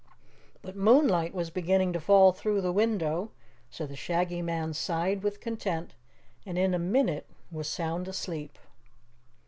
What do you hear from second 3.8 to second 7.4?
the Shaggy Man sighed with content and in a minute